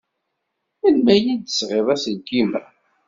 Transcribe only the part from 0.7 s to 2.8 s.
Melmi ay d-tesɣid aselkim-a?